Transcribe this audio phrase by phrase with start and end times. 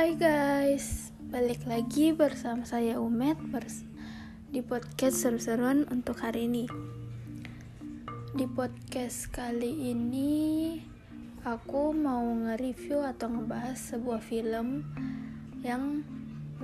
[0.00, 3.84] Hai guys, balik lagi bersama saya Umet bers
[4.48, 6.64] di podcast seru-seruan untuk hari ini.
[8.32, 10.80] Di podcast kali ini
[11.44, 14.88] aku mau nge-review atau ngebahas sebuah film
[15.60, 16.00] yang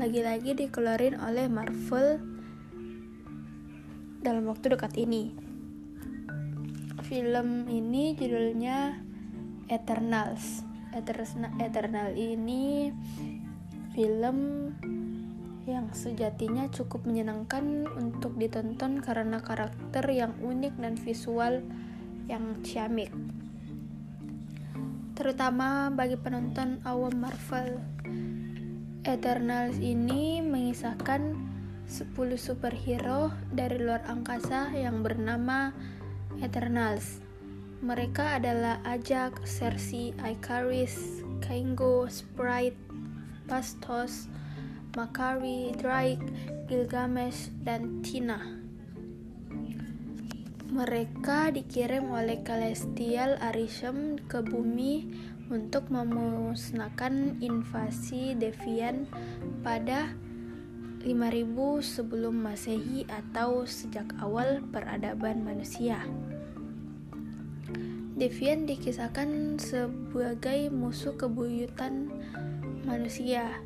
[0.01, 2.17] lagi-lagi dikeluarin oleh Marvel
[4.25, 5.37] dalam waktu dekat ini.
[7.05, 8.97] Film ini judulnya
[9.69, 12.93] Eternals Eternal ini
[13.97, 14.71] film
[15.67, 21.59] yang sejatinya cukup menyenangkan untuk ditonton karena karakter yang unik dan visual
[22.31, 23.11] yang ciamik.
[25.19, 27.83] Terutama bagi penonton awam Marvel.
[29.07, 31.35] Eternals ini mengisahkan
[31.87, 35.71] 10 superhero dari luar angkasa yang bernama
[36.43, 37.26] Eternals
[37.85, 42.79] mereka adalah Ajak, Cersei, Icarus, Kaingo, Sprite,
[43.45, 44.33] Pastos,
[44.97, 46.25] Makari, Drake,
[46.73, 48.41] Gilgamesh, dan Tina.
[50.73, 55.07] Mereka dikirim oleh Celestial Arishem ke bumi
[55.53, 59.07] untuk memusnahkan invasi Devian
[59.63, 60.11] pada
[61.07, 61.47] 5000
[61.87, 66.03] sebelum Masehi atau sejak awal peradaban manusia.
[68.17, 72.09] Devian dikisahkan sebagai musuh kebuyutan
[72.89, 73.61] manusia.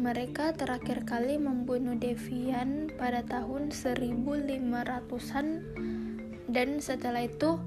[0.00, 5.48] Mereka terakhir kali membunuh Devian pada tahun 1500-an
[6.48, 7.60] dan setelah itu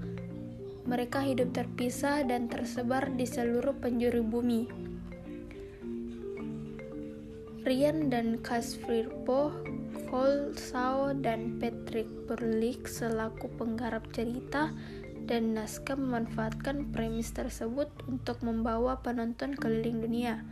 [0.90, 4.66] mereka hidup terpisah dan tersebar di seluruh penjuru bumi.
[7.62, 9.54] Rian dan Kasvirpo,
[10.10, 14.74] Cole Sao dan Patrick Berlik selaku penggarap cerita
[15.28, 20.48] dan naskah memanfaatkan premis tersebut untuk membawa penonton keliling dunia,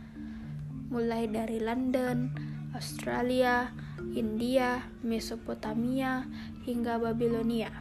[0.92, 2.36] mulai dari London,
[2.76, 3.72] Australia,
[4.12, 6.28] India, Mesopotamia,
[6.68, 7.72] hingga Babilonia.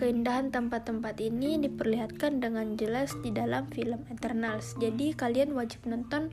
[0.00, 6.32] Keindahan tempat-tempat ini diperlihatkan dengan jelas di dalam film Eternals, jadi kalian wajib nonton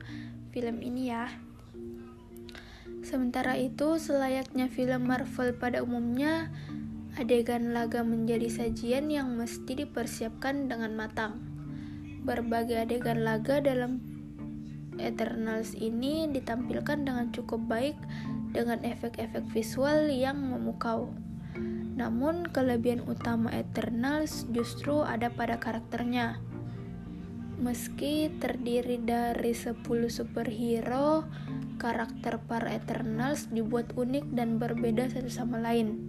[0.56, 1.28] film ini ya.
[3.04, 6.48] Sementara itu, selayaknya film Marvel pada umumnya,
[7.18, 11.42] Adegan laga menjadi sajian yang mesti dipersiapkan dengan matang.
[12.22, 13.98] Berbagai adegan laga dalam
[15.02, 17.98] Eternals ini ditampilkan dengan cukup baik
[18.54, 21.10] dengan efek-efek visual yang memukau.
[21.98, 26.38] Namun kelebihan utama Eternals justru ada pada karakternya.
[27.58, 31.26] Meski terdiri dari 10 superhero,
[31.82, 36.07] karakter para Eternals dibuat unik dan berbeda satu sama lain.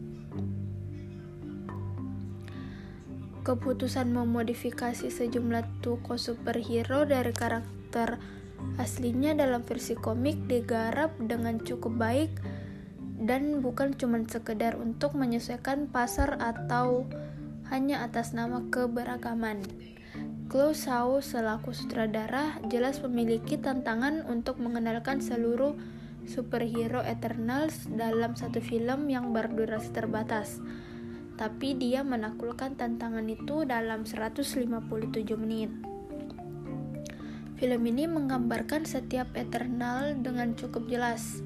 [3.44, 8.20] Keputusan memodifikasi sejumlah tokoh superhero dari karakter
[8.76, 12.32] aslinya dalam versi komik digarap dengan cukup baik
[13.20, 17.04] dan bukan cuma sekedar untuk menyesuaikan pasar atau
[17.68, 19.62] hanya atas nama keberagaman.
[20.50, 25.78] Chloe Zhao selaku sutradara jelas memiliki tantangan untuk mengenalkan seluruh
[26.26, 30.58] superhero Eternals dalam satu film yang berdurasi terbatas
[31.40, 34.60] tapi dia menaklukkan tantangan itu dalam 157
[35.40, 35.72] menit.
[37.56, 41.40] Film ini menggambarkan setiap Eternal dengan cukup jelas,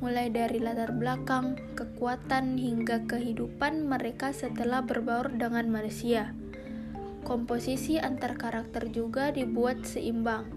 [0.00, 6.32] mulai dari latar belakang, kekuatan, hingga kehidupan mereka setelah berbaur dengan manusia.
[7.28, 10.48] Komposisi antar karakter juga dibuat seimbang.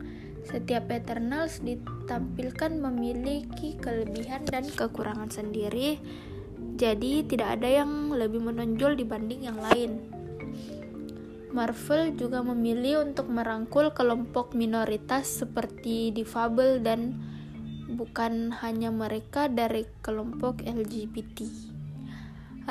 [0.48, 6.00] Setiap Eternals ditampilkan memiliki kelebihan dan kekurangan sendiri,
[6.76, 10.12] jadi tidak ada yang lebih menonjol dibanding yang lain.
[11.52, 17.20] Marvel juga memilih untuk merangkul kelompok minoritas seperti difabel dan
[17.92, 21.44] bukan hanya mereka dari kelompok LGBT.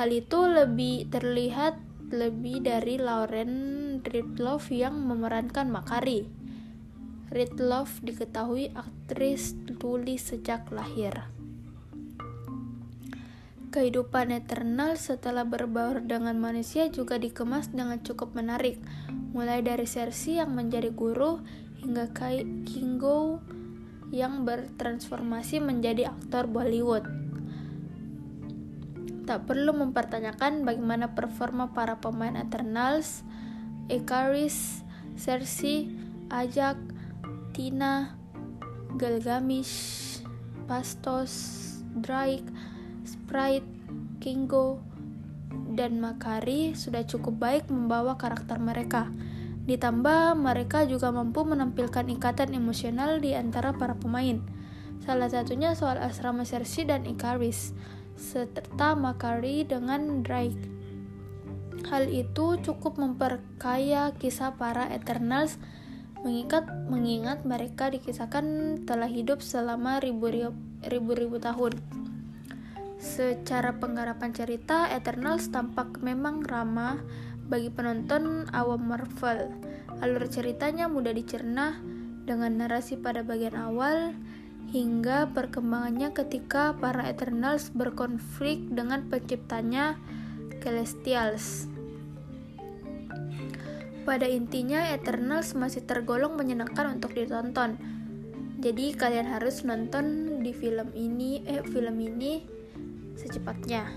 [0.01, 1.77] Hal itu lebih terlihat
[2.09, 3.53] lebih dari Lauren
[4.01, 6.27] Ridloff yang memerankan Makari.
[7.31, 11.40] Ridloff diketahui aktris tulis sejak lahir.
[13.71, 18.75] Kehidupan eternal setelah berbaur dengan manusia juga dikemas dengan cukup menarik,
[19.31, 21.39] mulai dari Cersei yang menjadi guru
[21.79, 23.39] hingga Kai Kingo
[24.11, 27.07] yang bertransformasi menjadi aktor Bollywood.
[29.23, 33.23] Tak perlu mempertanyakan bagaimana performa para pemain Eternals,
[33.87, 34.83] Ikaris,
[35.15, 35.87] Cersei,
[36.27, 36.75] Ajak,
[37.55, 38.19] Tina,
[38.99, 40.19] Gilgamesh,
[40.67, 41.55] Pastos,
[41.95, 42.70] Drake,
[43.31, 43.63] Sprite,
[44.19, 44.83] Kingo,
[45.71, 49.07] dan Makari sudah cukup baik membawa karakter mereka.
[49.63, 54.43] Ditambah, mereka juga mampu menampilkan ikatan emosional di antara para pemain.
[55.07, 57.71] Salah satunya soal asrama Cersei dan Ikaris,
[58.19, 60.67] serta Makari dengan Drake.
[61.87, 65.55] Hal itu cukup memperkaya kisah para Eternals
[66.19, 72.00] mengikat mengingat mereka dikisahkan telah hidup selama ribu-ribu tahun.
[73.01, 77.01] Secara penggarapan cerita, Eternals tampak memang ramah
[77.49, 79.49] bagi penonton awam Marvel.
[80.05, 81.81] Alur ceritanya mudah dicerna
[82.29, 84.13] dengan narasi pada bagian awal
[84.69, 89.97] hingga perkembangannya ketika para Eternals berkonflik dengan penciptanya
[90.61, 91.65] Celestials.
[94.05, 97.81] Pada intinya, Eternals masih tergolong menyenangkan untuk ditonton.
[98.61, 102.60] Jadi kalian harus nonton di film ini, eh film ini
[103.15, 103.87] secepatnya.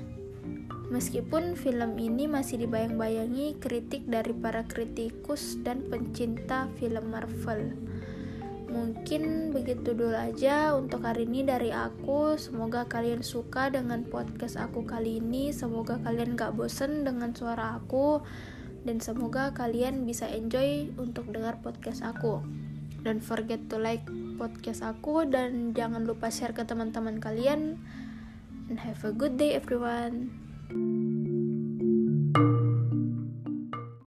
[0.92, 7.72] Meskipun film ini masih dibayang-bayangi kritik dari para kritikus dan pencinta film Marvel.
[8.68, 12.34] Mungkin begitu dulu aja untuk hari ini dari aku.
[12.34, 15.54] Semoga kalian suka dengan podcast aku kali ini.
[15.54, 18.20] Semoga kalian gak bosen dengan suara aku.
[18.84, 22.44] Dan semoga kalian bisa enjoy untuk dengar podcast aku.
[23.06, 24.04] Don't forget to like
[24.36, 27.78] podcast aku dan jangan lupa share ke teman-teman kalian
[28.68, 31.10] and have a good day everyone